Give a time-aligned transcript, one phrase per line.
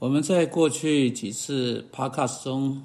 [0.00, 2.80] 我们在过去几次 podcast 中，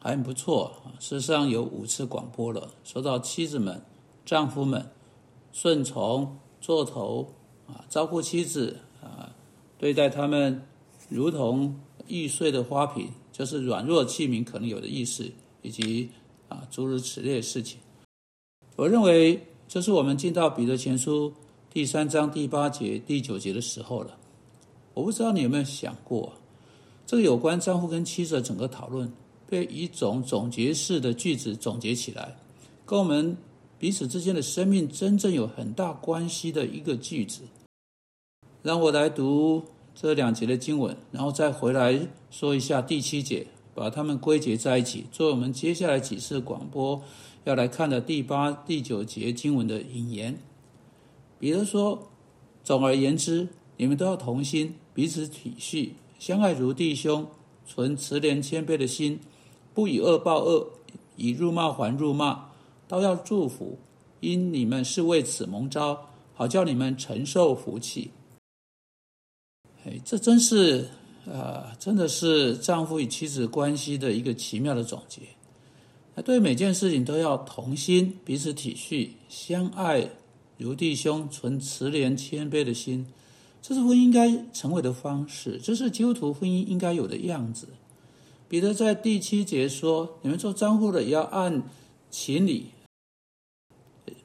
[0.00, 0.72] 还很不错。
[0.98, 3.80] 事实上有五次广播了，说到妻子们、
[4.26, 4.84] 丈夫们
[5.52, 7.34] 顺从、做头
[7.68, 9.32] 啊，照顾妻子啊，
[9.78, 10.60] 对待他们
[11.08, 11.78] 如同
[12.08, 15.30] 易碎的花瓶，就是软弱器皿可能有的意思，
[15.62, 16.10] 以及
[16.48, 17.78] 啊诸如此类的事情。
[18.74, 21.32] 我认为这是我们进到彼得前书
[21.72, 24.18] 第三章第八节、第九节的时候了。
[24.98, 26.32] 我不知道你有没有想过，
[27.06, 29.08] 这个有关丈夫跟妻子的整个讨论，
[29.48, 32.36] 被一种总结式的句子总结起来，
[32.84, 33.36] 跟我们
[33.78, 37.42] 彼此之间的生命真正有很大关系的一个句子。
[38.60, 39.62] 让我来读
[39.94, 41.96] 这两节的经文，然后再回来
[42.28, 47.00] 说一下第七节，把它们归结在一起，作为我们接下来几次广播
[47.44, 50.36] 要来看的第八、第九节经文的引言。
[51.38, 52.10] 比如说，
[52.64, 54.74] 总而言之，你们都要同心。
[54.98, 57.24] 彼此体恤，相爱如弟兄，
[57.64, 59.20] 存慈怜谦卑的心，
[59.72, 60.70] 不以恶报恶，
[61.14, 62.46] 以辱骂还辱骂，
[62.88, 63.78] 都要祝福，
[64.18, 68.10] 因你们是为此蒙召，好叫你们承受福气。
[69.84, 70.88] 哎，这真是
[71.32, 75.20] 啊，真的是丈夫与妻子关系的一个奇妙的总结。
[76.24, 80.10] 对每件事情都要同心，彼此体恤，相爱
[80.56, 83.06] 如弟兄，存慈怜谦卑的心。
[83.60, 87.68] 这是婚姻该成为的方式，这是基督徒婚姻应该有的样子。
[88.48, 91.62] 彼得在第七节说：“你们做账户的要按
[92.10, 92.68] 情理。”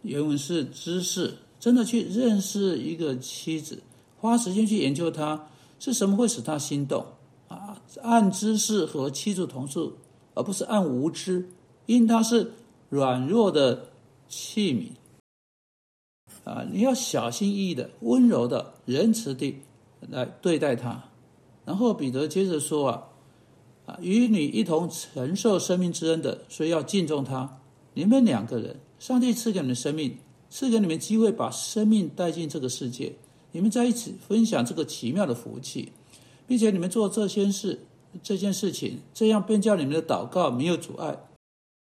[0.04, 3.84] 原文是知识，真的去认识一个妻子，
[4.18, 5.48] 花时间去研究她
[5.80, 7.06] 是什么会使她心动
[7.50, 7.82] 啊？
[8.02, 9.98] 按知识和妻子同住，
[10.34, 11.50] 而不是按无知，
[11.86, 12.54] 因她是
[12.90, 13.90] 软弱的
[14.30, 14.88] 器皿。
[16.44, 19.56] 啊，你要小心翼翼的、温柔的、仁慈的
[20.10, 21.04] 来对待他。
[21.66, 23.04] 然后彼得接着说啊，
[23.86, 27.60] 啊，与你一同承受生命之恩的，所以要敬重他。
[27.94, 30.18] 你们两个人，上帝赐给你们生命，
[30.50, 33.14] 赐给你们机会把生命带进这个世界。
[33.52, 35.92] 你们在一起分享这个奇妙的福气，
[36.48, 37.80] 并且你们做这些事、
[38.22, 41.18] 这件事情，这样便叫你们的祷告没有阻碍。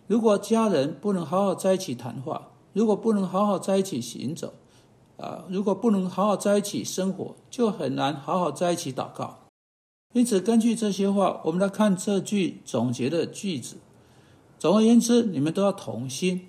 [0.06, 4.53] 如果家人不能好好在一起谈话，如果不能好好在一起行走，
[5.16, 9.38] 啊，如果不能好好在一起生活，就很难好好在一起祷告。
[10.12, 13.76] 因此，根据这些话，我们来看这句总结的句子。
[14.59, 16.48] 总而言之，你们都要同心。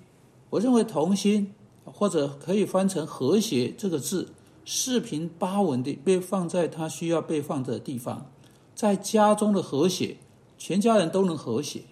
[0.50, 1.54] 我认为“同心”
[1.86, 4.34] 或者可以翻成“和谐”这个字，
[4.66, 8.30] 四平八稳地被放在它需要被放的地方。
[8.74, 10.18] 在家中的和谐，
[10.58, 11.84] 全家人都能和谐。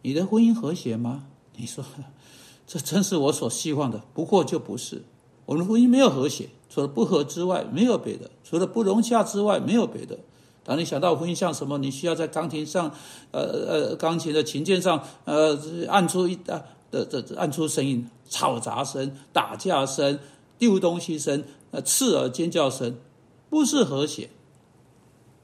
[0.00, 1.26] 你的婚姻和谐吗？
[1.56, 1.84] 你说。
[2.72, 5.02] 这真是我所希望的，不过就不是。
[5.44, 10.16] 我们婚姻没有和谐，除了不和之外，没有别的；除了不融洽之外，没有别的。
[10.62, 12.94] 当你想到婚姻像什么，你需要在钢琴上，
[13.32, 15.58] 呃呃，钢琴的琴键上，呃，
[15.88, 20.20] 按出一啊的的按出声音，吵杂声、打架声、
[20.56, 21.42] 丢东西声、
[21.72, 22.94] 呃刺耳尖叫声，
[23.48, 24.30] 不是和谐。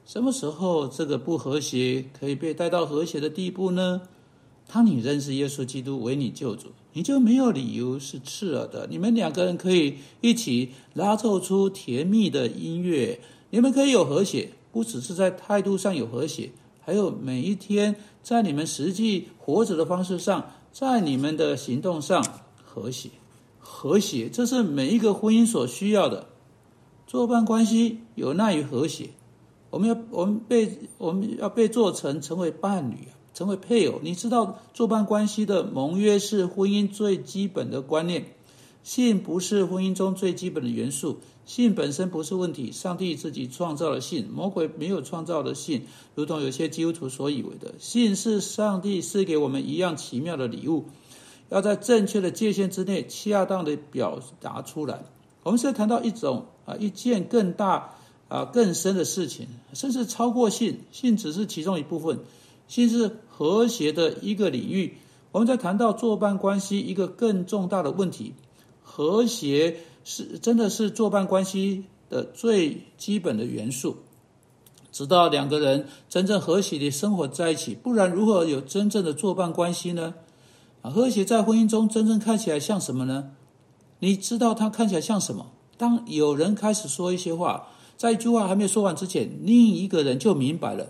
[0.05, 4.03] 什么时候这个不和谐可以被带到和谐的地步呢？
[4.71, 6.67] 当你认识耶稣基督为你救主。
[6.97, 8.87] 你就没有理由是刺耳的。
[8.89, 13.19] 你们两个人可以一起拉奏出甜蜜的音乐，
[13.51, 16.49] 你们可以有和谐，不只是在态度上有和谐，
[16.79, 22.25] 还有每一天在你们实际活着的方式上，在你们的行动上
[22.65, 23.09] 和谐。
[23.59, 26.25] 和谐，这是每一个婚姻所需要的。
[27.05, 29.11] 作伴关系有赖于和谐。
[29.69, 33.13] 我们要，我们被，我们要被做成成为伴侣啊。
[33.37, 38.33] 成为配偶，你知道作伴关系的盟约是婚姻最基本的观念。
[38.81, 42.71] 性不是婚姻中最基本的元素，性本身不是问题。
[42.71, 45.83] 上帝自己创造了性，魔鬼没有创造的性，
[46.15, 47.75] 如同有些基督徒所以为的。
[47.77, 50.85] 性是上帝赐给我们一样奇妙的礼物，
[51.49, 55.05] 要在正确的界限之内，恰当的表达出来。
[55.43, 57.93] 我们是在谈到一种啊，一件更大
[58.29, 60.79] 啊、更深的事情，甚至超过性。
[60.91, 62.17] 性只是其中一部分。
[62.67, 64.97] 性是和谐的一个领域。
[65.31, 68.33] 我们在谈到作伴关系一个更重大的问题，
[68.81, 73.97] 和谐是真的是作伴关系的最基本的元素。
[74.91, 80.15] 直到两个人真正和谐的生活在一起，不然如何有真正的作伴关系呢？
[80.81, 83.31] 啊，和谐在婚姻中真正看起来像什么呢？
[83.99, 85.51] 你知道它看起来像什么？
[85.77, 90.87] 当有人开始说一些话，在一句话还没有说完之前，另一个人就明白了。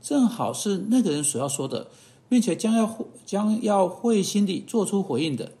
[0.00, 1.88] 正好是那个人所要说的，
[2.28, 5.52] 并且将要将要会心地做出回应的，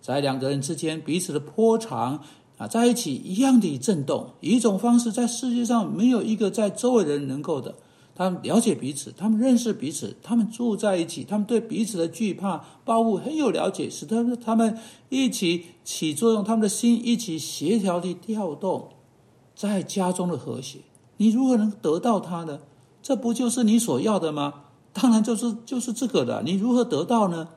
[0.00, 2.22] 在两个人之间彼此的波长
[2.58, 7.74] 啊，在一起一样的震动，以一种方式，在世界上没有一个在周围人能够的。
[8.14, 14.78] 他们了解彼此，他们认识彼此，他们住在一起，他们对彼此的惧怕、包袱很有了解，使他们他们
[15.08, 18.90] 一起起作用，他们的心一起协调地调动，
[19.56, 20.80] 在家中的和谐。
[21.16, 22.60] 你如何能得到它呢？
[23.02, 24.54] 这不就是你所要的吗？
[24.92, 26.42] 当然就是就是这个的。
[26.44, 27.48] 你如何得到呢？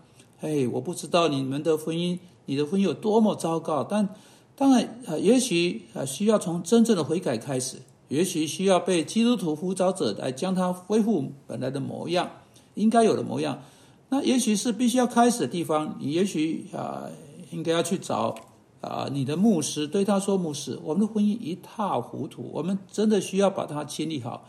[0.41, 4.09] 哎，我不知道你们的婚姻，你的婚姻有多么糟糕，但
[4.55, 7.77] 当然呃，也许呃需要从真正的悔改开始。
[8.07, 12.29] 也许需要被基督徒辅导者来将它恢复本来的模样，
[12.75, 13.61] 应该有的模样。
[14.09, 15.97] 那也许是必须要开始的地方。
[15.99, 17.09] 你也许啊，
[17.51, 18.35] 应该要去找
[18.81, 24.47] 啊你的牧师，对他说：“牧师，我们的婚姻一塌糊涂，我们真的需要把它清理好。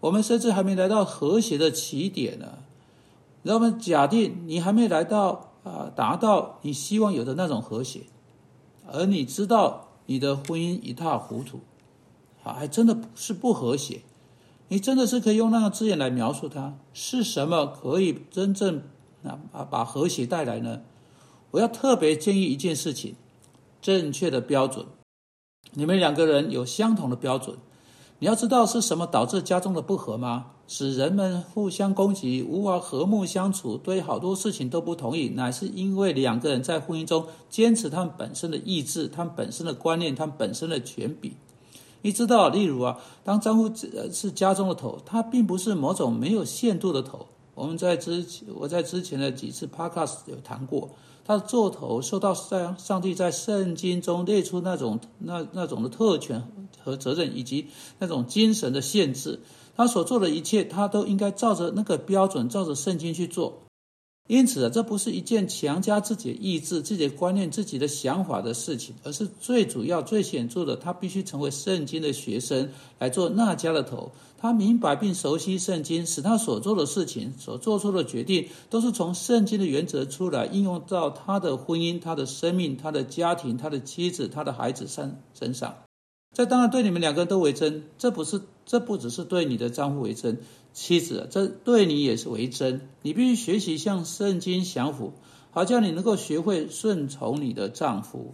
[0.00, 2.58] 我们甚至还没来到和谐的起点呢。
[3.42, 8.02] 让我们假定你还没来到啊，达到你希望有的那种和谐，
[8.86, 11.60] 而你知道你的婚姻一塌糊涂。”
[12.44, 14.02] 啊还真的是不和谐，
[14.68, 18.82] 你真的是可以用那个字眼来描述它是什么可以真正
[19.22, 20.80] 啊啊把和谐带来呢？
[21.50, 23.14] 我要特别建议一件事情：
[23.82, 24.86] 正确的标准。
[25.72, 27.56] 你们两个人有相同的标准，
[28.20, 30.46] 你要知道是什么导致家中的不和吗？
[30.66, 41.32] 使人们互相攻击，无法和睦相处，对好多事情都不同意，乃是因为两个人在婚姻中坚持他们本身的意志、他们本身的观念、他们本身的权柄。
[42.02, 43.72] 你知道，例如啊，当丈夫
[44.12, 47.24] 是家中的头，他并不是某种没有限度的头。
[47.54, 50.90] 我们在之前，我在之前的几次 podcast 有谈过，
[51.28, 56.42] 他的做头受到上上帝在圣经中列出那种那那种的特权
[56.82, 57.66] 和责任，以及
[57.98, 59.40] 那种精神的限制。
[59.76, 63.60] 他所做的一切，他都应该照着那个标准，照着圣经去做。
[64.28, 74.12] 因此啊，这不是一件强加自己的意志、自己的观念、自己的想法的事情，而是最主要、最显著的，他必须成为圣经的学生，来做那家的头。
[74.40, 85.74] 他明白并熟悉圣经，使他所做的事情、所做出的决定，都是从圣经的原则出来，应用到他的婚姻、他的生命、他的家庭、他的妻子、他的孩子身身上。
[86.34, 90.38] 这当然对你们两个人都为真，这不是，这不只是对你的丈夫为真。
[90.80, 92.88] 妻子，这对你也是为真。
[93.02, 95.12] 你必须学习向圣经降服，
[95.50, 98.32] 好叫你能够学会顺从你的丈夫。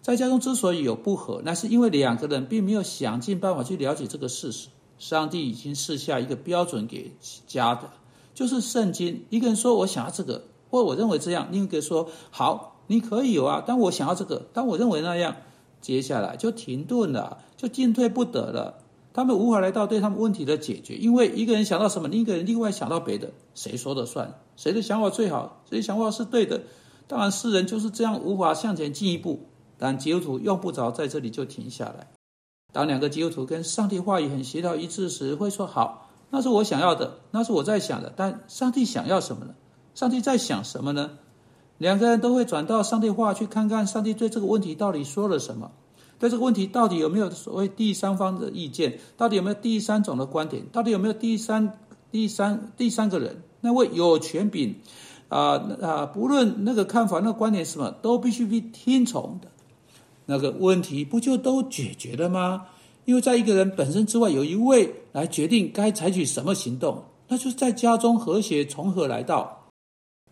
[0.00, 4.68] 在家中之所以有不和，那是因为两个人并没有想尽办法去了解这个事实。
[4.98, 7.12] 上帝已经设下一个标准给
[7.46, 7.90] 家的，
[8.32, 9.26] 就是圣经。
[9.28, 15.36] 一个人说我想要这个，或我认为这样；另一个说好，你可以有啊，但我想要这个，但我认为那样。
[15.82, 18.78] 接下来就停顿了，就进退不得了。
[19.16, 24.30] 他们无法来到对他们问题的解决，因为一个人想到什么，另一个人另外想到别的，谁说的算？
[24.56, 25.62] 谁的想法最好？
[25.70, 26.60] 谁想法是对的？
[27.08, 29.40] 当然，世人就是这样无法向前进一步。
[29.78, 32.08] 但基督徒用不着在这里就停下来。
[32.74, 39.54] 当两个基督徒跟上帝话语很协调一致时，会说：“好，那是我想要的，那是我在想的。”但上帝想要什么呢？
[39.94, 41.12] 上帝在想什么呢？
[41.78, 45.72] 两个人都会转到上帝话去看看，上帝对这个问题到底说了什么。
[46.18, 48.98] 对这个问题，到底有没有所谓第三方的意见？
[49.16, 50.64] 到底有没有第三种的观点？
[50.72, 51.78] 到底有没有第三、
[52.10, 53.42] 第三、第三个人？
[53.60, 54.76] 那位有权柄，
[55.28, 59.48] 啊啊，不论那个看法、那个观点什么，都必须被听从的。
[60.26, 62.66] 那个问题不就都解决了吗？
[63.04, 69.55] 因为在一个人本身之外，有一位来决定该采取什么行动，那就是在家中和谐从何来到。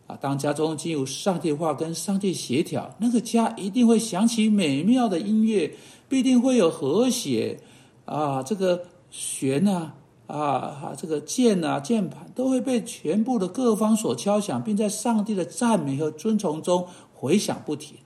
[0.07, 5.75] 啊，当家中进入上帝话跟上帝协调，那个家一定会响起美妙的音乐，
[6.09, 7.59] 必定会有和谐。
[8.05, 9.95] 啊，这个弦啊，
[10.27, 17.97] 啊，这个键啊，键盘都会被全部的各方所敲响，并在上帝的赞美和尊崇中回响不停。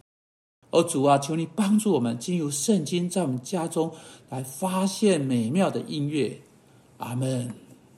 [0.71, 3.91] 哦，主啊，求你帮助我们进入圣经，在我们家中
[4.29, 6.41] 来发现美妙的音乐。
[6.99, 7.68] 阿门。